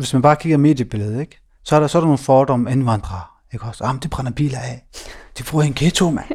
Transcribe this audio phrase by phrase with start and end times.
[0.00, 1.40] hvis man bare kigger mediebilledet, ikke?
[1.64, 3.22] Så er der, så er der nogle fordomme om indvandrere.
[3.52, 3.84] Ikke også?
[3.84, 4.86] Ah, det de brænder biler af.
[5.38, 6.26] De bruger en ghetto, mand.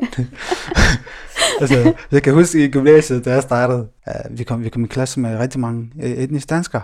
[1.62, 4.88] altså, jeg kan huske i gymnasiet, da jeg startede, uh, vi, kom, vi kom i
[4.88, 6.82] klasse med rigtig mange øh, etniske danskere.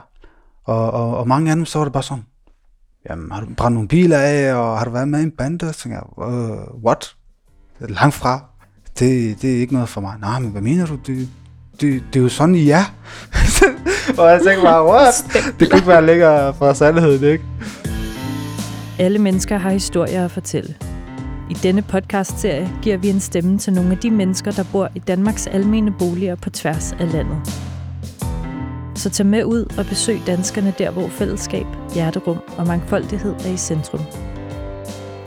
[0.64, 2.24] Og, og, og mange af dem, så var det bare sådan,
[3.10, 5.74] jamen, har du brændt nogle biler af, og har du været med i en bande?
[5.74, 7.16] Så tænkte jeg, uh, what?
[7.80, 8.46] Langt fra.
[9.00, 10.20] Det, det er ikke noget for mig.
[10.20, 10.96] Nej, men hvad mener du?
[10.96, 11.30] Det,
[11.82, 12.94] det, det er jo sådan, I er.
[14.20, 15.26] og jeg tænkte bare, what?
[15.60, 17.44] Det kunne ikke være længere fra sandheden, ikke?
[19.00, 20.76] Alle mennesker har historier at fortælle.
[21.50, 25.00] I denne podcast-serie giver vi en stemme til nogle af de mennesker, der bor i
[25.00, 27.38] Danmarks almene boliger på tværs af landet.
[28.96, 33.58] Så tag med ud og besøg danskerne der, hvor fællesskab, hjerterum og mangfoldighed er i
[33.58, 34.02] centrum.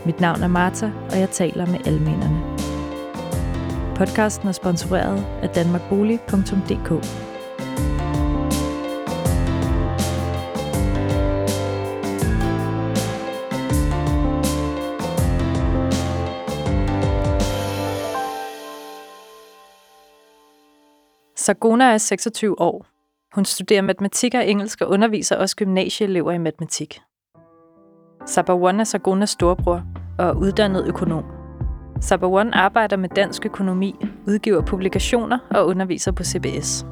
[0.05, 2.54] Mit navn er Marta, og jeg taler med almenerne.
[3.95, 7.05] Podcasten er sponsoreret af danmarkbolig.dk.
[21.35, 22.85] Sargona er 26 år.
[23.35, 26.99] Hun studerer matematik og engelsk og underviser også gymnasieelever i matematik.
[28.25, 29.83] Sabawan er Sargonas storebror
[30.19, 31.34] og er uddannet økonom.
[32.01, 33.95] Sabawan arbejder med dansk økonomi,
[34.27, 36.85] udgiver publikationer og underviser på CBS.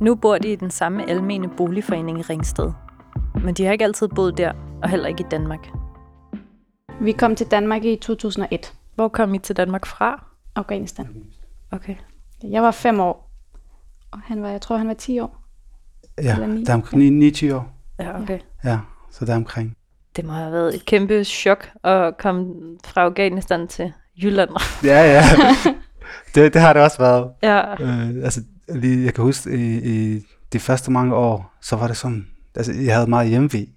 [0.00, 2.72] Nu bor de i den samme almene boligforening i Ringsted.
[3.44, 5.68] Men de har ikke altid boet der, og heller ikke i Danmark.
[7.00, 8.74] Vi kom til Danmark i 2001.
[8.94, 10.24] Hvor kom I til Danmark fra?
[10.54, 11.24] Afghanistan.
[11.70, 11.94] Okay.
[12.44, 13.30] Jeg var fem år,
[14.10, 15.44] og han var, jeg tror, han var 10 år.
[16.22, 16.64] Ja, Eller ni.
[16.64, 17.72] der er omkring 9-10 år.
[18.00, 18.38] Ja, okay.
[18.64, 18.78] Ja,
[19.10, 19.74] så der er omkring.
[20.18, 24.50] Det må have været et kæmpe chok at komme fra Afghanistan til Jylland.
[24.84, 25.22] Ja, ja.
[26.34, 27.30] det, det har det også været.
[27.42, 27.82] ja.
[27.82, 31.96] Øh, altså, lige, jeg kan huske, i, i de første mange år, så var det
[31.96, 33.68] sådan, altså, jeg havde meget hjemmevi.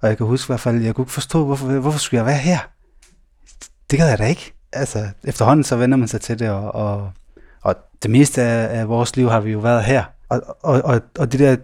[0.00, 2.26] Og jeg kan huske i hvert fald, jeg kunne ikke forstå, hvorfor, hvorfor skulle jeg
[2.26, 2.58] være her?
[3.90, 4.52] Det gad jeg da ikke.
[4.72, 7.12] Altså, efterhånden så vender man sig til det, og, og,
[7.62, 10.04] og det meste af, af vores liv har vi jo været her.
[10.28, 11.56] Og, og, og, og de der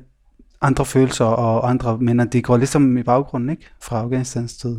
[0.60, 3.66] andre følelser og andre minder, de går ligesom i baggrunden, ikke?
[3.80, 4.76] Fra Afghanistans tid.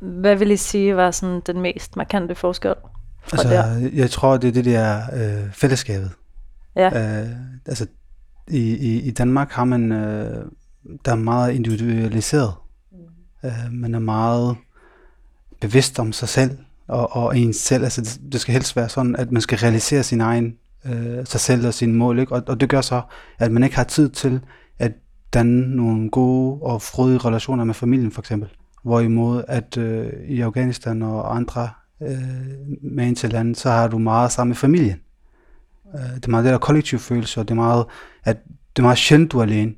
[0.00, 2.74] Hvad vil I sige var sådan den mest markante forskel
[3.24, 3.90] fra Altså, der?
[3.92, 6.10] jeg tror, det er det der øh, fællesskabet.
[6.76, 7.22] Ja.
[7.22, 7.30] Øh,
[7.66, 7.86] altså,
[8.48, 10.44] i, i, i Danmark har man, øh,
[11.04, 12.52] der er meget individualiseret.
[12.92, 13.48] Mm.
[13.48, 14.56] Øh, man er meget
[15.60, 17.84] bevidst om sig selv og, og ens selv.
[17.84, 21.40] Altså, det, det skal helst være sådan, at man skal realisere sin egen, øh, sig
[21.40, 22.18] selv og sine mål.
[22.18, 22.32] Ikke?
[22.32, 23.02] Og, og det gør så,
[23.38, 24.40] at man ikke har tid til
[25.34, 28.48] danne nogle gode og frodige relationer med familien, for eksempel.
[28.82, 31.68] Hvorimod, at øh, i Afghanistan og andre
[32.02, 32.08] øh,
[32.82, 35.00] med til lande, så har du meget sammen med familien.
[35.94, 37.84] Øh, det er meget det der kollektiv følelse, og det er meget,
[38.24, 39.74] at det er meget sjældent, du er alene.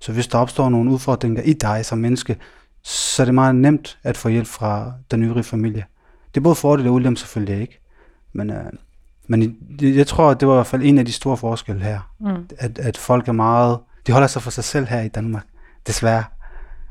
[0.00, 2.36] Så hvis der opstår nogle udfordringer i dig som menneske,
[2.82, 5.84] så er det meget nemt at få hjælp fra den øvrige familie.
[6.34, 7.80] Det er både fordele og ulempe selvfølgelig ikke.
[8.32, 8.64] Men, øh,
[9.26, 9.42] men
[9.80, 12.14] jeg, jeg tror, at det var i hvert fald en af de store forskelle her.
[12.20, 12.48] Mm.
[12.58, 15.44] At, at folk er meget, de holder sig for sig selv her i Danmark,
[15.86, 16.24] desværre.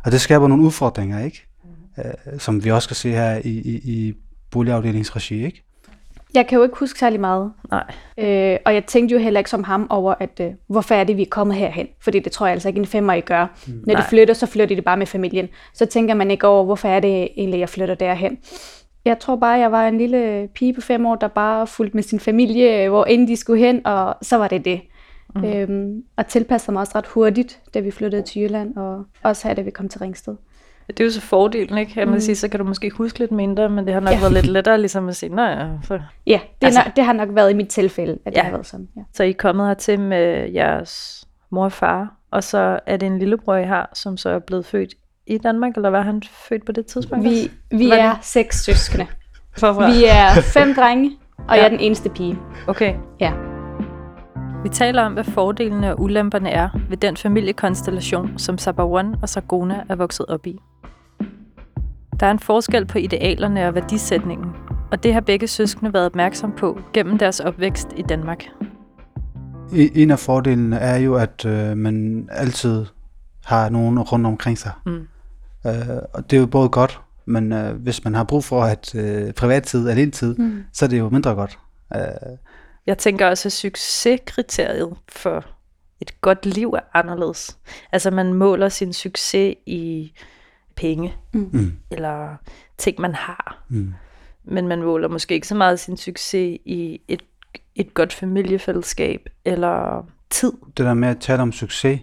[0.05, 1.45] Og det skaber nogle udfordringer, ikke?
[1.97, 4.13] Øh, som vi også kan se her i, i, i
[4.51, 5.63] boligafdelingsregi, ikke?
[6.33, 7.51] Jeg kan jo ikke huske særlig meget.
[7.71, 7.83] Nej.
[8.17, 11.17] Øh, og jeg tænkte jo heller ikke som ham over, at øh, hvorfor er det,
[11.17, 11.87] vi er kommet herhen?
[12.01, 13.47] Fordi det tror jeg altså ikke en femmer, I gør.
[13.67, 13.73] Mm.
[13.73, 14.01] Når Nej.
[14.01, 15.47] de flytter, så flytter de bare med familien.
[15.73, 18.37] Så tænker man ikke over, hvorfor er det egentlig, jeg flytter derhen?
[19.05, 22.03] Jeg tror bare, jeg var en lille pige på fem år, der bare fulgte med
[22.03, 24.81] sin familie, hvor end de skulle hen, og så var det det.
[25.35, 25.43] Mm.
[25.45, 29.55] Øhm, og tilpassede mig også ret hurtigt, da vi flyttede til Jylland, og også her,
[29.55, 30.35] da vi kom til Ringsted.
[30.87, 31.93] Det er jo så fordelen, ikke?
[31.95, 32.19] Jeg Mm.
[32.19, 34.19] sige, så kan du måske huske lidt mindre, men det har nok Ja.
[34.19, 37.13] været lidt lettere ligesom at sige, nej, ja, så, Ja, det, Altså- nok, det har
[37.13, 38.43] nok været i mit tilfælde, at det Ja.
[38.43, 38.87] har været sådan.
[38.97, 39.01] Ja.
[39.13, 43.19] så I er kommet hertil med jeres mor og far, og så er det en
[43.19, 44.93] lillebror, I har, som så er blevet født
[45.27, 47.23] i Danmark, eller var han født på det tidspunkt?
[47.25, 49.07] Vi, vi er seks søskende.
[49.57, 49.87] Forfra?
[49.91, 51.53] Vi er fem drenge, og Ja.
[51.53, 52.39] jeg er den eneste pige.
[52.67, 52.95] Okay.
[53.19, 53.33] Ja.
[54.63, 59.83] Vi taler om, hvad fordelene og ulemperne er ved den familiekonstellation, som Sabawan og Sagona
[59.89, 60.59] er vokset op i.
[62.19, 64.51] Der er en forskel på idealerne og værdisætningen,
[64.91, 68.43] og det har begge søskende været opmærksom på gennem deres opvækst i Danmark.
[69.73, 72.85] En af fordelene er jo, at øh, man altid
[73.45, 74.71] har nogen rundt omkring sig.
[74.85, 75.07] Mm.
[75.67, 75.73] Øh,
[76.13, 79.33] og det er jo både godt, men øh, hvis man har brug for at øh,
[79.33, 80.63] privattid, alene tid, Mm.
[80.73, 81.59] så er det jo mindre godt.
[81.95, 82.01] Øh,
[82.85, 85.45] Jeg tænker også, at succeskriteriet for
[86.01, 87.57] et godt liv er anderledes.
[87.91, 90.13] Altså man måler sin succes i
[90.75, 92.35] penge, mm, eller
[92.77, 93.65] ting man har.
[93.69, 93.93] mm,
[94.43, 97.21] Men man måler måske ikke så meget sin succes i et,
[97.75, 100.51] et godt familiefællesskab, eller tid.
[100.77, 101.99] det der med at tale om succes,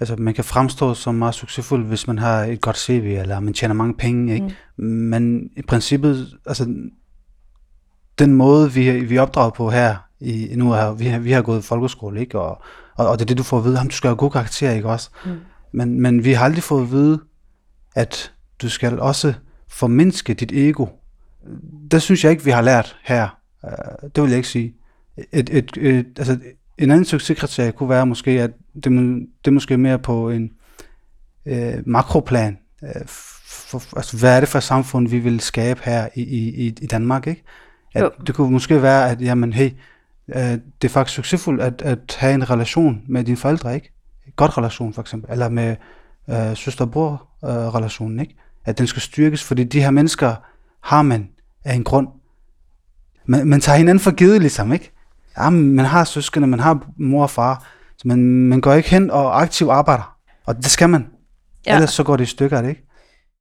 [0.00, 3.54] altså man kan fremstå som meget succesfuld, hvis man har et godt CV, eller man
[3.54, 4.56] tjener mange penge, ikke?
[4.76, 4.84] Mm.
[4.84, 6.74] Men i princippet, altså
[8.22, 11.42] den måde, vi, vi er opdraget på her, i, nu er vi, har, vi har
[11.42, 12.38] gået i folkeskole, ikke?
[12.38, 12.62] Og,
[12.96, 14.70] og, og det er det, du får at vide, at du skal have god karakter,
[14.70, 15.10] ikke også?
[15.24, 15.30] Mm.
[15.72, 17.20] Men, men vi har aldrig fået at vide,
[17.94, 18.32] at
[18.62, 19.34] du skal også
[19.68, 20.86] formindske dit ego.
[21.90, 23.38] Det synes jeg ikke, vi har lært her.
[23.62, 24.74] Uh, det vil jeg ikke sige.
[25.32, 26.38] Et, et, et, altså,
[26.78, 28.84] en anden succeskriterie kunne være måske, at det,
[29.44, 30.50] det er måske mere på en
[31.46, 32.58] øh, makroplan.
[32.82, 36.66] Øh, for, altså, hvad er det for et samfund, vi vil skabe her i, i,
[36.66, 37.44] i Danmark, ikke?
[37.94, 39.70] At, det kunne måske være, at jamen, hey,
[40.28, 43.92] øh, det er faktisk succesfuldt at, at have en relation med dine forældre, ikke?
[44.26, 45.32] En godt relation, for eksempel.
[45.32, 45.76] Eller med
[46.30, 48.36] øh, søster-bror-relationen, øh, ikke?
[48.64, 50.34] At den skal styrkes, fordi de her mennesker
[50.80, 51.28] har man
[51.64, 52.08] af en grund.
[53.26, 54.90] Man, man tager hinanden for givet, ligesom, ikke?
[55.38, 59.10] Ja, man har søskende, man har mor og far, så man, man går ikke hen
[59.10, 60.16] og aktivt arbejder.
[60.46, 61.06] Og det skal man.
[61.66, 61.74] Ja.
[61.74, 62.84] Ellers så går det i stykker, det ikke?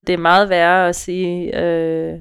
[0.08, 2.20] Det er meget værre at sige, øh,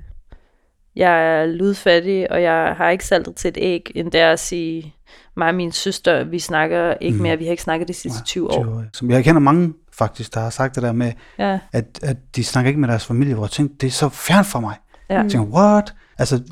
[1.01, 4.41] jeg er ludfattig, og jeg har ikke saltet til et æg, end det er at
[4.41, 4.95] sige,
[5.37, 7.23] mig og min søster, vi snakker ikke mm.
[7.23, 8.63] mere, vi har ikke snakket de sidste 20 år.
[8.63, 8.85] 20 år.
[8.93, 11.59] Som jeg kender mange faktisk, der har sagt det der med, ja.
[11.73, 14.45] at, at de snakker ikke med deres familie, hvor jeg tænkte, det er så fjern
[14.45, 14.77] for mig.
[15.11, 15.21] Ja.
[15.21, 15.95] Jeg tænker, what?
[16.19, 16.43] Altså,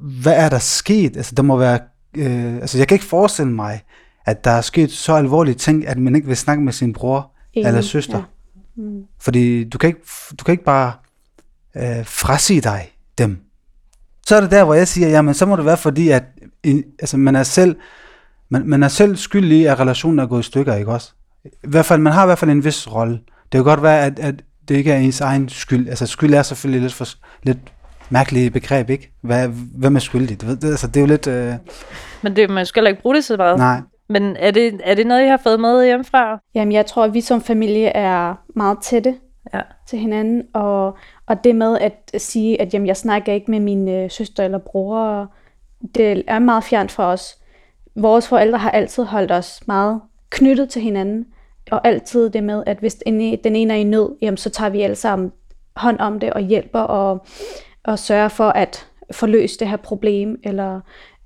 [0.00, 1.16] hvad er der sket?
[1.16, 1.78] Altså, der må være,
[2.16, 3.80] øh, altså, jeg kan ikke forestille mig,
[4.26, 7.30] at der er sket så alvorlige ting, at man ikke vil snakke med sin bror
[7.54, 8.18] Ingen, eller søster.
[8.18, 8.82] Ja.
[8.82, 9.02] Mm.
[9.20, 10.00] Fordi du kan ikke,
[10.38, 10.92] du kan ikke bare
[11.76, 13.51] øh, frasige dig dem.
[14.26, 16.24] Så er det der, hvor jeg siger, jamen så må det være fordi, at
[17.00, 17.76] altså, man er selv
[18.52, 21.12] man, man er selv skyldig i, at relationen er gået i stykker, ikke også?
[21.44, 23.12] I hvert fald, man har i hvert fald en vis rolle.
[23.12, 24.34] Det kan godt være, at, at
[24.68, 25.88] det ikke er ens egen skyld.
[25.88, 27.06] Altså skyld er selvfølgelig lidt, for,
[27.42, 27.58] lidt
[28.10, 29.12] mærkeligt begreb, ikke?
[29.22, 29.48] Hvad,
[29.78, 30.40] hvem er skyldig?
[30.40, 31.26] Det, det, altså, det er jo lidt...
[31.26, 31.54] Øh...
[32.22, 33.58] Men det, man skal ikke bruge det så meget.
[33.58, 33.80] Nej.
[34.08, 36.38] Men er det, er det noget, I har fået med hjemmefra?
[36.54, 39.14] Jamen, jeg tror, at vi som familie er meget tætte
[39.54, 39.60] ja.
[39.86, 40.42] til hinanden.
[40.52, 40.96] Og,
[41.26, 44.58] og det med at sige, at jamen, jeg snakker ikke med min øh, søster eller
[44.58, 45.32] bror,
[45.94, 47.38] det er meget fjernt for os.
[47.94, 50.00] Vores forældre har altid holdt os meget
[50.30, 51.26] knyttet til hinanden.
[51.70, 52.94] Og altid det med, at hvis
[53.44, 55.32] den ene er i nød, jamen, så tager vi alle sammen
[55.76, 57.26] hånd om det og hjælper og,
[57.84, 60.80] og sørger for at forløse det her problem, eller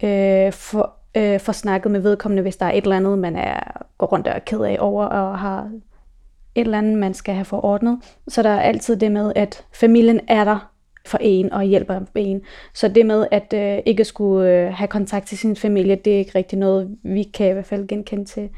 [0.05, 3.61] øh, for, øh, få snakket med vedkommende, hvis der er et eller andet, man er,
[3.99, 5.71] går rundt og er ked af over, og har
[6.57, 7.99] et eller andet, man skal have forordnet.
[8.29, 10.73] Så der er altid det med, at familien er der
[11.07, 12.41] for en og hjælper en.
[12.75, 16.19] Så det med at øh, ikke skulle øh, have kontakt til sin familie, det er
[16.19, 18.49] ikke rigtig noget, vi kan i hvert fald genkende til.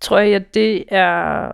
[0.00, 1.52] Tror jeg, at det er,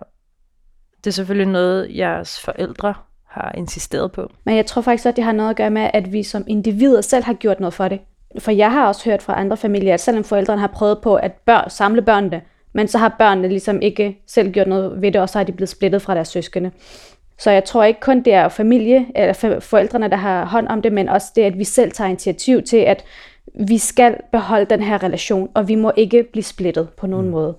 [0.97, 2.93] det er selvfølgelig noget, jeres forældre
[3.27, 4.31] har insisteret på.
[4.43, 7.01] Men jeg tror faktisk, at det har noget at gøre med, at vi som individer
[7.01, 7.99] selv har gjort noget for det.
[8.39, 11.31] For jeg har også hørt fra andre familier, at selvom forældrene har prøvet på at
[11.33, 12.41] bør, samle børnene,
[12.75, 15.51] men så har børnene ligesom ikke selv gjort noget ved det, og så er de
[15.51, 16.71] blevet splittet fra deres søskende.
[17.37, 20.91] Så jeg tror ikke kun det er familie eller forældrene, der har hånd om det,
[20.91, 23.03] men også det, at vi selv tager initiativ til, at
[23.67, 27.31] vi skal beholde den her relation, og vi må ikke blive splittet på nogen mm.
[27.31, 27.55] måde.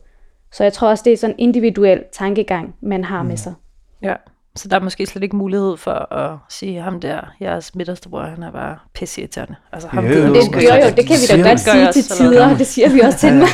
[0.53, 3.29] Så jeg tror også, det er sådan en individuel tankegang, man har mm.
[3.29, 3.55] med sig.
[4.03, 4.15] Ja.
[4.57, 8.23] Så der er måske slet ikke mulighed for at sige, ham der, jeres midterste bror,
[8.23, 9.57] han er bare pisseirriterende.
[9.73, 12.03] Altså, ham jo, jo, jo, det, jo, jo, det kan vi da godt sige til
[12.03, 13.33] tider, det siger vi også til ja.
[13.35, 13.49] Men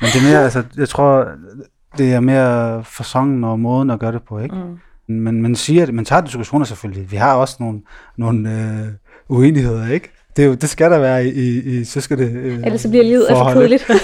[0.00, 1.28] det er mere, altså, jeg tror,
[1.98, 4.54] det er mere fasongen og måden at gøre det på, ikke?
[4.54, 4.78] Mm.
[5.14, 7.10] Men man siger, at man tager diskussioner selvfølgelig.
[7.10, 7.80] Vi har også nogle,
[8.16, 8.88] nogle øh,
[9.28, 10.12] uenigheder, ikke?
[10.36, 13.04] Det, er jo, det skal der være i, i, i søskende øh, Ellers så bliver
[13.04, 13.88] livet for kedeligt.
[13.90, 13.94] ja,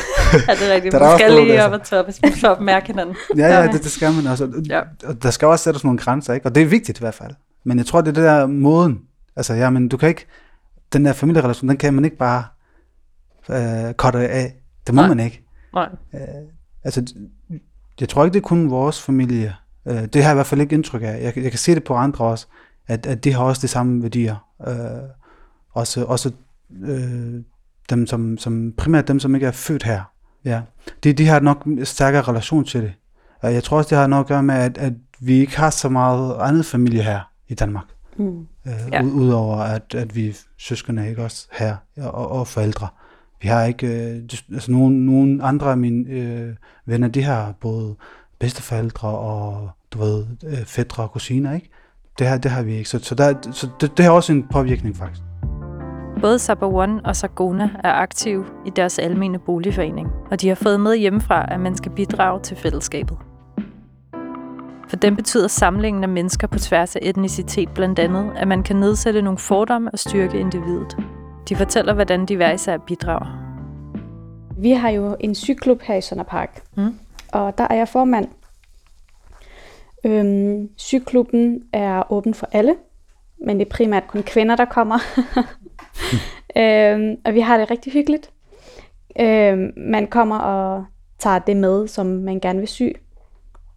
[0.55, 0.95] det er rigtigt.
[0.95, 3.17] Man skal lige op og toppe, man får opmærke hinanden.
[3.37, 4.63] ja, ja, det, det skal man også.
[4.69, 4.81] Ja.
[5.05, 6.47] Og der skal også sættes nogle grænser, ikke?
[6.47, 7.33] Og det er vigtigt i hvert fald.
[7.65, 9.01] Men jeg tror, det er det der måden.
[9.37, 10.27] Altså, ja, men du kan ikke...
[10.93, 12.45] Den der familierelation, den kan man ikke bare
[13.51, 14.55] øh, korte af.
[14.87, 15.09] Det må Nej.
[15.09, 15.45] man ikke.
[15.75, 15.89] Nej.
[16.15, 16.21] Øh,
[16.85, 17.15] altså,
[18.01, 19.55] jeg tror ikke, det er kun vores familie.
[19.89, 21.07] Øh, det har jeg i hvert fald ikke indtryk af.
[21.23, 22.47] Jeg, jeg kan se det på andre også,
[22.87, 24.37] at, at de har også de samme værdier.
[24.69, 24.75] Øh,
[25.73, 26.31] også, også
[26.83, 27.43] øh,
[27.91, 30.03] dem, som, som, primært dem, som ikke er født her.
[30.45, 30.61] Ja.
[31.05, 32.93] De, de har nok en stærkere relation til det.
[33.41, 35.71] Og jeg tror også, det har noget at gøre med, at, at vi ikke har
[35.71, 37.85] så meget andet familie her i Danmark.
[38.17, 38.47] Mm.
[38.67, 39.03] Øh, ja.
[39.03, 42.89] Udover at, at vi søskende ikke også her, og, og forældre.
[43.43, 44.23] Vi har ikke, øh,
[44.53, 46.55] altså nogle, nogle andre af mine øh,
[46.87, 47.95] venner, de har både
[48.39, 51.71] bedsteforældre og, du ved, øh, fædre og kusiner, ikke?
[52.19, 52.89] Det har, det har vi ikke.
[52.89, 55.23] Så, så, der, så det, det har også en påvirkning faktisk.
[56.21, 60.97] Både One og Sagona er aktive i deres almene boligforening, og de har fået med
[60.97, 63.19] hjemmefra, at man skal bidrage til fællesskabet.
[64.89, 68.77] For dem betyder samlingen af mennesker på tværs af etnicitet blandt andet, at man kan
[68.77, 70.97] nedsætte nogle fordomme og styrke individet.
[71.49, 73.45] De fortæller, hvordan de hver især bidrager.
[74.59, 76.99] Vi har jo en syklub her i Sønderpark, mm.
[77.33, 78.29] og der er jeg formand.
[80.05, 82.75] Øhm, syklubben er åben for alle,
[83.47, 84.99] men det er primært kun kvinder, der kommer.
[86.63, 88.31] øhm, og vi har det rigtig hyggeligt.
[89.21, 90.85] Øhm, man kommer og
[91.19, 92.83] tager det med, som man gerne vil sy,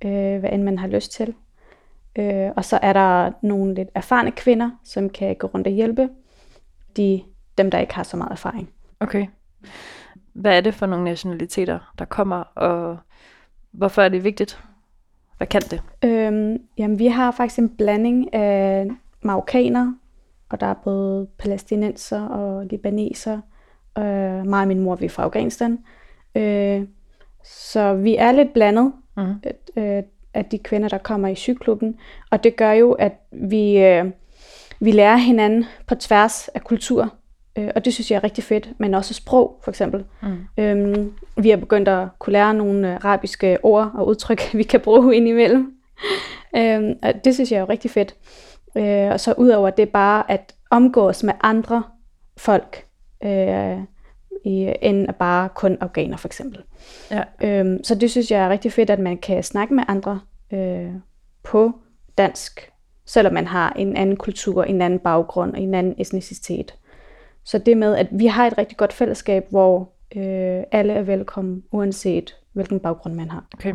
[0.05, 1.33] øh, hvad end man har lyst til.
[2.15, 6.09] Øh, og så er der nogle lidt erfarne kvinder, som kan gå rundt og hjælpe
[6.97, 7.23] de,
[7.57, 8.69] dem, der ikke har så meget erfaring.
[8.99, 9.27] Okay.
[10.33, 12.97] Hvad er det for nogle nationaliteter, der kommer, og
[13.71, 14.63] hvorfor er det vigtigt?
[15.37, 15.81] Hvad kan det?
[16.03, 18.87] Øhm, jamen, vi har faktisk en blanding af
[19.21, 19.93] marokkaner,
[20.51, 23.39] og der er både palæstinenser og libaneser.
[23.97, 25.79] Øh, mig og min mor, vi er fra Afghanistan.
[26.35, 26.81] Øh,
[27.43, 29.23] så vi er lidt blandet mm.
[29.75, 30.03] øh,
[30.33, 31.95] af de kvinder, der kommer i syklubben.
[32.31, 34.05] Og det gør jo, at vi, øh,
[34.79, 37.13] vi lærer hinanden på tværs af kultur.
[37.57, 40.03] Øh, og det synes jeg er rigtig fedt, men også sprog for eksempel.
[40.21, 40.63] Mm.
[40.63, 45.15] Øhm, vi har begyndt at kunne lære nogle arabiske ord og udtryk, vi kan bruge
[45.15, 45.73] indimellem.
[46.55, 48.15] øhm, og det synes jeg er rigtig fedt.
[48.75, 51.83] Øh, og så udover det bare at omgås med andre
[52.37, 52.85] folk,
[53.23, 53.77] øh,
[54.43, 56.63] i, end at bare kun afghaner for eksempel.
[57.11, 57.23] Ja.
[57.43, 60.19] Øhm, så det synes jeg er rigtig fedt, at man kan snakke med andre
[60.53, 60.91] øh,
[61.43, 61.71] på
[62.17, 62.71] dansk,
[63.05, 66.75] selvom man har en anden kultur, en anden baggrund og en anden etnicitet.
[67.43, 71.63] Så det med, at vi har et rigtig godt fællesskab, hvor øh, alle er velkommen,
[71.71, 73.45] uanset hvilken baggrund man har.
[73.53, 73.73] Okay.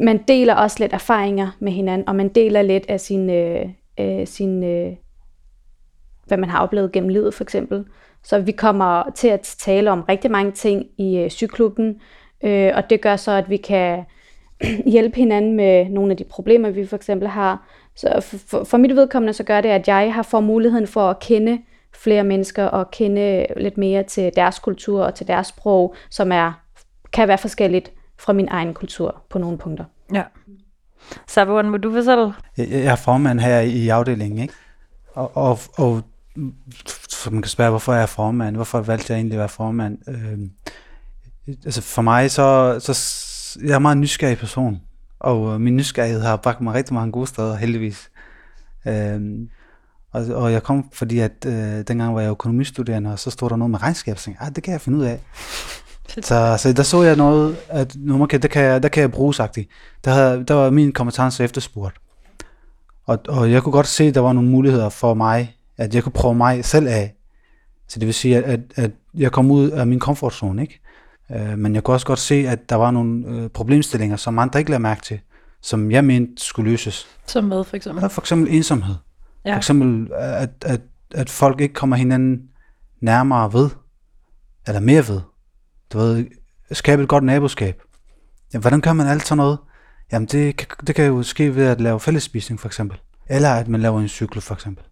[0.00, 3.66] Man deler også lidt erfaringer med hinanden, og man deler lidt af sin, øh,
[4.00, 4.92] øh, sin øh,
[6.26, 7.84] hvad man har oplevet gennem livet for eksempel.
[8.22, 12.00] Så vi kommer til at tale om rigtig mange ting i øh, syklubben,
[12.44, 14.04] øh, og det gør så, at vi kan
[14.94, 17.68] hjælpe hinanden med nogle af de problemer, vi for eksempel har.
[17.96, 21.18] Så for, for mit vedkommende så gør det, at jeg har fået muligheden for at
[21.18, 21.58] kende
[21.94, 26.52] flere mennesker og kende lidt mere til deres kultur og til deres sprog, som er
[27.12, 29.84] kan være forskelligt fra min egen kultur på nogle punkter.
[30.14, 30.22] Ja.
[31.28, 32.32] Så hvordan må du fortælle?
[32.56, 34.54] Jeg er formand her i afdelingen, ikke?
[35.14, 36.02] Og, og, og
[37.08, 38.56] så man kan spørge, hvorfor er jeg formand?
[38.56, 39.98] Hvorfor valgte jeg egentlig at være formand?
[40.08, 40.38] Øh,
[41.64, 44.80] altså for mig, så, så jeg er en meget nysgerrig person,
[45.20, 48.10] og øh, min nysgerrighed har bragt mig rigtig mange gode steder, heldigvis.
[48.86, 49.20] Øh,
[50.12, 51.52] og, og jeg kom, fordi at øh,
[51.88, 54.62] dengang var jeg økonomistuderende, og så stod der noget med regnskab, og tænkte, ah, det
[54.62, 55.20] kan jeg finde ud af.
[56.22, 59.12] Så, så der så jeg noget, at nu, okay, det kan jeg, der kan jeg
[59.12, 59.70] bruge sagtigt.
[60.04, 61.96] Der, havde, der var min kompetence efterspurgt.
[63.06, 66.02] Og, og jeg kunne godt se, at der var nogle muligheder for mig, at jeg
[66.02, 67.14] kunne prøve mig selv af.
[67.88, 70.80] Så det vil sige, at, at, at jeg kom ud af min komfortzone, ikke?
[71.30, 74.58] Øh, men jeg kunne også godt se, at der var nogle øh, problemstillinger, som andre
[74.58, 75.20] ikke lagde mærke til,
[75.62, 77.06] som jeg mente skulle løses.
[77.26, 78.02] Som med, for eksempel?
[78.02, 78.94] Ja, for eksempel ensomhed.
[79.44, 79.52] Ja.
[79.52, 80.80] For eksempel, at, at,
[81.14, 82.42] at folk ikke kommer hinanden
[83.00, 83.70] nærmere ved,
[84.66, 85.20] eller mere ved.
[85.92, 86.26] Du ved,
[86.72, 87.82] skabe et godt naboskab.
[88.52, 89.58] Jamen, hvordan gør man alt sådan noget?
[90.12, 92.98] Jamen, det, kan, det kan jo ske ved at lave fællesspisning, for eksempel.
[93.28, 94.84] Eller at man laver en cykel, for eksempel.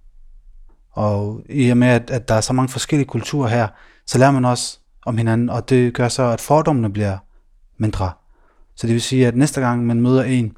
[0.92, 3.68] Og i og med, at, at der er så mange forskellige kulturer her,
[4.06, 7.18] så lærer man også om hinanden, og det gør så, at fordommene bliver
[7.76, 8.12] mindre.
[8.76, 10.56] Så det vil sige, at næste gang man møder en,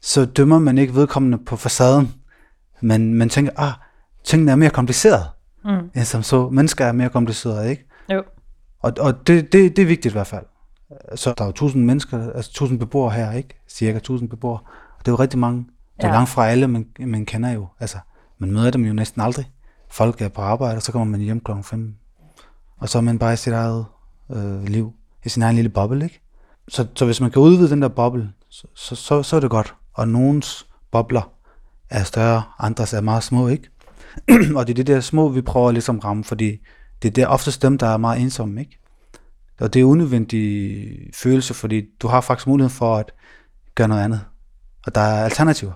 [0.00, 2.14] så dømmer man ikke vedkommende på facaden,
[2.80, 3.72] men man tænker, ah,
[4.24, 5.26] tingene er mere kompliceret,
[5.64, 5.90] mm.
[5.94, 6.48] end som så.
[6.48, 7.86] Mennesker er mere komplicerede, ikke?
[8.12, 8.22] Jo.
[8.82, 10.44] Og, og det, det, det er vigtigt i hvert fald.
[11.14, 13.60] Så der er jo tusind mennesker, altså tusind beboere her, ikke?
[13.68, 14.58] Cirka tusind beboere.
[14.98, 15.66] Og det er jo rigtig mange.
[15.96, 16.14] Det er ja.
[16.14, 17.66] langt fra alle, man, man kender jo.
[17.80, 17.98] Altså,
[18.38, 19.50] man møder dem jo næsten aldrig.
[19.90, 21.94] Folk er på arbejde, og så kommer man hjem klokken 5.
[22.78, 23.84] Og så er man bare i sit eget
[24.30, 24.92] øh, liv.
[25.24, 26.20] I sin egen lille boble, ikke?
[26.68, 29.50] Så, så hvis man kan udvide den der boble, så, så, så, så er det
[29.50, 29.74] godt.
[29.94, 31.32] Og nogens bobler
[31.90, 33.68] er større, andres er meget små, ikke?
[34.56, 36.58] og det er det der små, vi prøver at ligesom ramme, fordi
[37.02, 38.78] det er der oftest dem, der er meget ensomme, ikke?
[39.60, 43.12] Og det er unødvendig følelse, fordi du har faktisk mulighed for at
[43.74, 44.20] gøre noget andet.
[44.86, 45.72] Og der er alternativer.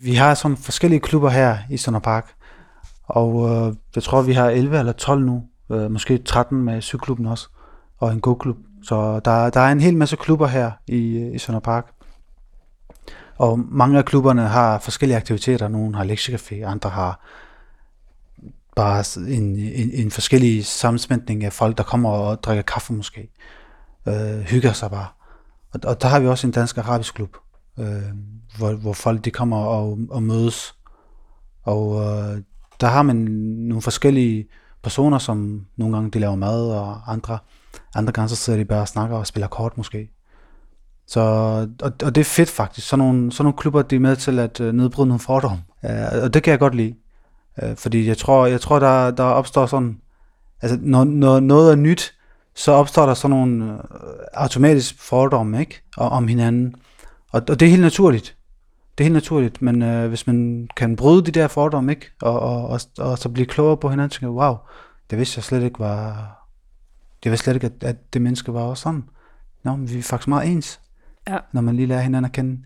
[0.00, 2.34] Vi har sådan forskellige klubber her i Sønder Park,
[3.02, 7.26] og øh, jeg tror, vi har 11 eller 12 nu, øh, måske 13 med cykelklubben
[7.26, 7.48] også,
[7.98, 8.56] og en god klub.
[8.82, 11.92] Så der, der er en hel masse klubber her i, øh, i Sønder Park.
[13.36, 15.68] Og mange af klubberne har forskellige aktiviteter.
[15.68, 17.20] Nogle har lektiecafé, andre har
[18.76, 23.28] bare en, en, en forskellig sammensmæntning af folk, der kommer og drikker kaffe måske.
[24.08, 25.06] Øh, hygger sig bare.
[25.72, 27.36] Og, og der har vi også en dansk arabisk klub,
[27.78, 28.02] øh,
[28.58, 30.74] hvor, hvor folk de kommer og, og mødes.
[31.62, 32.42] Og øh,
[32.80, 34.46] der har man nogle forskellige
[34.82, 37.38] personer, som nogle gange de laver mad, og andre,
[37.94, 40.10] andre gange så sidder de bare og snakker og spiller kort måske.
[41.06, 41.20] Så,
[41.82, 42.88] og, og det er fedt faktisk.
[42.88, 45.62] Sådan nogle, sådan nogle klubber, de er med til at øh, nedbryde nogle fordomme.
[45.84, 46.94] Øh, og det kan jeg godt lide.
[47.62, 50.00] Uh, fordi jeg tror, jeg tror der, der opstår sådan,
[50.62, 52.14] altså når, når noget er nyt,
[52.54, 53.78] så opstår der sådan nogle uh,
[54.34, 55.82] automatisk fordomme, ikke?
[55.96, 56.74] Og, om hinanden.
[57.32, 58.36] Og, og det er helt naturligt.
[58.98, 62.10] Det er helt naturligt, men øh, hvis man kan bryde de der fordomme, ikke?
[62.22, 64.56] Og, og, og, og så blive klogere på hinanden, tænker wow,
[65.10, 66.28] det vidste jeg slet ikke var...
[67.22, 69.04] Det vidste slet ikke, at, at det menneske var også sådan.
[69.64, 70.80] Nå, men vi er faktisk meget ens,
[71.28, 71.38] Ja.
[71.52, 72.58] når man lige lærer hinanden at kende.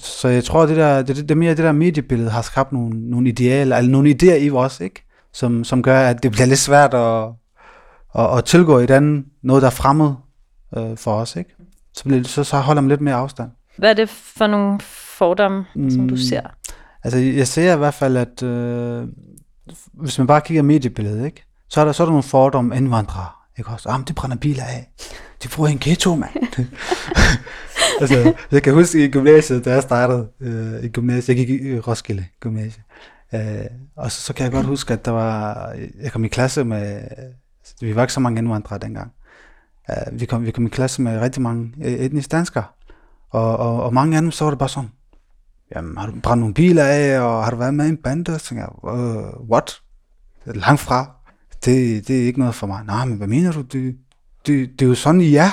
[0.00, 3.28] Så jeg tror, det der, det, det, mere det der mediebillede har skabt nogle, nogle
[3.28, 5.04] idealer, eller nogle idéer i os, ikke?
[5.32, 7.24] Som, som gør, at det bliver lidt svært at,
[8.18, 10.12] at, at tilgå i den, noget, der er fremmed
[10.76, 11.50] øh, for os, ikke?
[11.94, 13.50] Så, bliver, det- så, så holder man lidt mere afstand.
[13.78, 14.80] Hvad er det for nogle
[15.18, 15.90] fordomme, mm.
[15.90, 16.18] som du Mm.
[16.18, 16.40] ser?
[17.04, 19.04] Altså, jeg ser i hvert fald, at øh,
[19.92, 21.44] hvis man bare kigger mediebilledet, ikke?
[21.68, 23.28] Så er der, så er der nogle fordomme om indvandrere.
[23.62, 23.88] Ikke også?
[23.88, 24.92] Om det brænder biler af.
[25.42, 26.32] De bruger en ghetto, mand.
[28.00, 31.78] altså, jeg kan huske i gymnasiet, da jeg startede øh, i gymnasiet, jeg gik i
[31.78, 32.84] Roskilde Gymnasiet.
[33.34, 33.40] Øh,
[33.96, 36.82] og så, så kan jeg godt huske, at der var, jeg kom i klasse med,
[36.82, 39.12] altså, vi var ikke så mange indvandrere dengang.
[39.90, 42.64] Øh, vi, kom, vi kom i klasse med rigtig mange e, etniske danskere.
[43.30, 44.90] Og, og, og mange af dem, så var det bare sådan,
[45.74, 48.38] jamen, har du brændt nogle biler af, og har du været med i en bande?
[48.38, 49.80] Så tænkte jeg, uh, what?
[50.44, 51.21] Langt fra.
[51.64, 52.84] Det, det er ikke noget for mig.
[52.86, 53.60] Nej, men hvad mener du?
[53.60, 53.96] Det,
[54.46, 55.50] det, det er jo sådan, I er.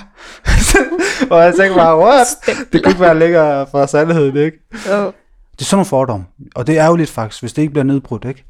[1.32, 2.28] og jeg tænkte bare, what?
[2.74, 4.58] Det kunne ikke være længere fra sandheden, ikke?
[4.74, 5.13] Oh.
[5.51, 6.25] Det er sådan nogle fordomme.
[6.56, 8.46] Og det er ærgerligt faktisk, hvis det ikke bliver nedbrudt, ikke?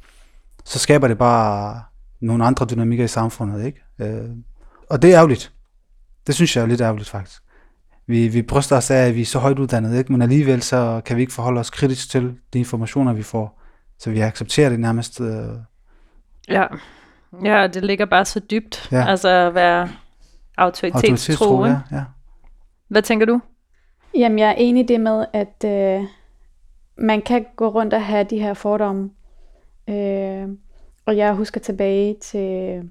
[0.66, 1.82] Så skaber det bare
[2.22, 3.82] nogle andre dynamikker i samfundet, ikke?
[4.02, 4.30] Øh,
[4.90, 5.52] og det er ærgerligt.
[6.28, 7.42] Det synes jeg er lidt ærgerligt faktisk.
[8.08, 10.12] Vi, vi bryster os af, at vi er så højt uddannede, ikke?
[10.12, 13.62] men alligevel så kan vi ikke forholde os kritisk til de informationer, vi får.
[14.00, 15.22] Så vi accepterer det nærmest.
[15.22, 15.48] Øh,
[16.50, 16.66] Ja.
[17.44, 18.88] Ja, det ligger bare så dybt.
[18.92, 19.06] Ja.
[19.08, 19.90] Altså at være
[20.58, 21.66] autoritetstro.
[21.66, 22.04] ja, ja.
[22.88, 23.42] Hvad tænker du?
[24.16, 26.08] Jamen, jeg er enig i det med, at øh,
[26.98, 29.10] man kan gå rundt og have de her fordomme.
[29.90, 30.48] Øh,
[31.06, 32.82] og jeg husker tilbage til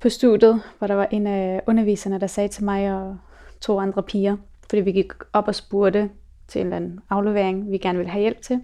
[0.00, 3.16] på studiet, hvor der var en af underviserne, der sagde til mig og
[3.60, 4.36] to andre piger,
[4.68, 6.10] fordi vi gik op og spurgte
[6.48, 8.62] til en eller anden aflevering, vi gerne ville have hjælp til.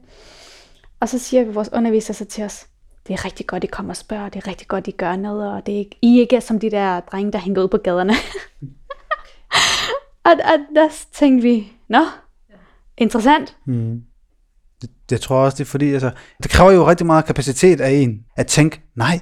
[1.00, 2.66] Og så siger vores underviser så til os,
[3.06, 5.52] det er rigtig godt, I kommer og spørger, det er rigtig godt, I gør noget,
[5.52, 7.76] og det er ikke, I ikke er som de der drenge, der hænger ud på
[7.76, 8.12] gaderne.
[10.28, 12.04] og, og der tænkte vi, nå,
[12.96, 13.56] interessant.
[13.66, 14.02] Mm.
[14.82, 16.10] Det, det tror jeg også, det er fordi, altså,
[16.42, 19.20] det kræver jo rigtig meget kapacitet af en, at tænke, nej,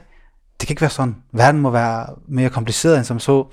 [0.61, 1.17] det kan ikke være sådan.
[1.33, 3.45] Verden må være mere kompliceret end som så,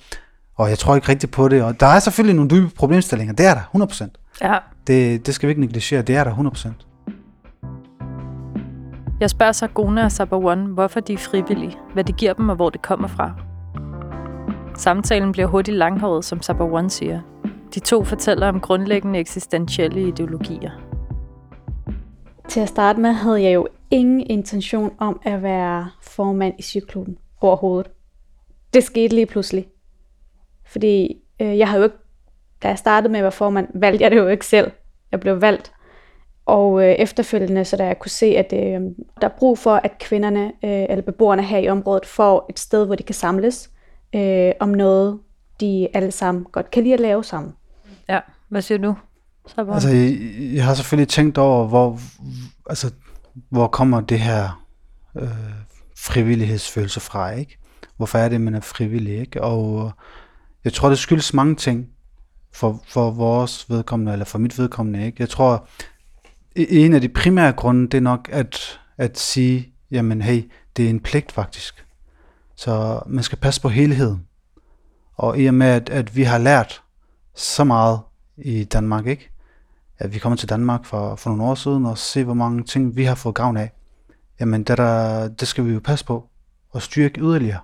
[0.55, 1.63] og jeg tror ikke rigtigt på det.
[1.63, 4.07] Og der er selvfølgelig nogle dybe problemstillinger, det er der, 100%.
[4.41, 4.57] Ja.
[4.87, 6.86] Det, det skal vi ikke negligere, det er der 100%.
[9.19, 12.55] Jeg spørger så Gona og Sabawan, hvorfor de er frivillige, hvad det giver dem og
[12.55, 13.33] hvor det kommer fra.
[14.75, 17.21] Samtalen bliver hurtigt langhåret, som Sabawan siger.
[17.73, 20.71] De to fortæller om grundlæggende eksistentielle ideologier.
[22.49, 27.17] Til at starte med havde jeg jo ingen intention om at være formand i cyklubben
[27.41, 27.91] overhovedet.
[28.73, 29.67] Det skete lige pludselig.
[30.65, 31.97] Fordi øh, jeg har jo ikke,
[32.63, 34.71] da jeg startede med at være formand, valgte jeg det jo ikke selv.
[35.11, 35.73] Jeg blev valgt.
[36.47, 38.81] Og øh, efterfølgende, så da jeg kunne se, at øh,
[39.21, 42.85] der er brug for, at kvinderne øh, eller beboerne her i området får et sted,
[42.85, 43.69] hvor de kan samles
[44.15, 45.19] øh, om noget,
[45.59, 47.53] de alle sammen godt kan lide at lave sammen.
[48.09, 48.95] Ja, hvad siger du,
[49.47, 49.73] Sabawan?
[49.73, 50.17] Altså, jeg,
[50.55, 51.99] jeg har selvfølgelig tænkt over, hvor,
[52.69, 52.91] altså,
[53.49, 54.63] hvor kommer det her
[55.15, 55.29] øh,
[55.97, 57.57] frivillighedsfølelse fra, ikke?
[57.97, 59.43] Hvorfor er det, man er frivillig, ikke?
[59.43, 59.91] Og øh,
[60.63, 61.87] jeg tror, det skyldes mange ting
[62.53, 65.17] for, for vores vedkommende, eller for mit vedkommende, ikke?
[65.19, 65.67] Jeg tror,
[66.57, 70.89] en af de primære grunde, det er nok at, at sige, jamen hey, det er
[70.89, 71.85] en pligt faktisk.
[72.55, 74.25] Så man skal passe på helheden.
[75.15, 76.81] Og i og med, at, at vi har lært
[77.35, 77.99] så meget
[78.37, 79.29] i Danmark, ikke?
[79.99, 82.95] At vi kommer til Danmark for, for nogle år siden og se, hvor mange ting
[82.95, 83.71] vi har fået gavn af.
[84.39, 86.29] Jamen, det, der, det skal vi jo passe på
[86.69, 87.59] og styrke yderligere.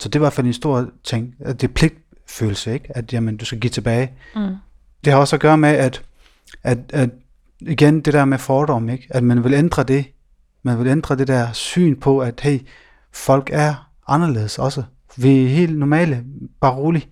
[0.00, 1.34] Så det er i hvert fald en stor ting.
[1.40, 2.96] At det er pligtfølelse, ikke?
[2.96, 4.12] At jamen, du skal give tilbage.
[4.36, 4.54] Mm.
[5.04, 6.02] Det har også at gøre med, at,
[6.62, 7.10] at, at
[7.60, 9.06] igen, det der med fordom, ikke?
[9.10, 10.04] At man vil ændre det.
[10.62, 12.58] Man vil ændre det der syn på, at hey,
[13.12, 14.82] folk er anderledes også.
[15.16, 16.24] Vi er helt normale,
[16.60, 17.08] bare rolig.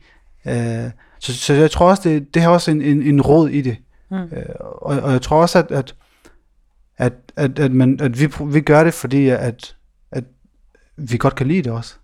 [0.47, 3.61] Øh, så, så jeg tror også, det, det har også en, en, en råd i
[3.61, 3.77] det.
[4.11, 4.17] Mm.
[4.17, 5.95] Øh, og, og jeg tror også, at, at,
[6.99, 9.77] at, at, at, man, at vi, vi gør det, fordi at,
[10.11, 10.25] at
[10.97, 11.95] vi godt kan lide det også.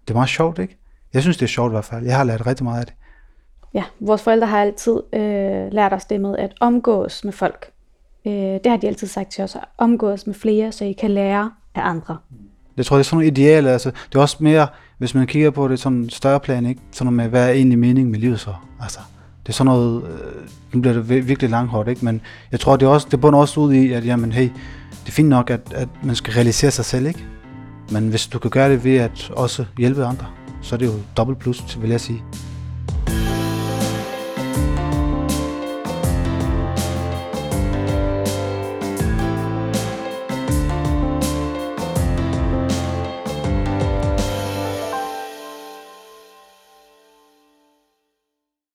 [0.00, 0.78] Det er meget sjovt, ikke?
[1.12, 2.04] Jeg synes, det er sjovt i hvert fald.
[2.04, 2.94] Jeg har lært rigtig meget af det.
[3.74, 7.70] Ja, vores forældre har altid øh, lært os det med at omgås med folk.
[8.26, 11.10] Øh, det har de altid sagt til os, at omgås med flere, så I kan
[11.10, 12.16] lære af andre.
[12.76, 13.72] Jeg tror, det er sådan nogle idealer.
[13.72, 14.66] Altså, det er også mere,
[14.98, 16.80] hvis man kigger på det sådan større plan, ikke?
[16.90, 18.54] Sådan noget med, hvad er egentlig meningen med livet så?
[18.80, 18.98] Altså,
[19.42, 22.04] det er sådan noget, øh, nu bliver det virkelig langhårdt, ikke?
[22.04, 22.20] Men
[22.52, 24.48] jeg tror, det, er også, det bunder også ud i, at jamen, hey,
[24.90, 27.24] det er fint nok, at, at man skal realisere sig selv, ikke?
[27.90, 30.26] Men hvis du kan gøre det ved at også hjælpe andre,
[30.62, 32.22] så er det jo dobbelt plus, vil jeg sige.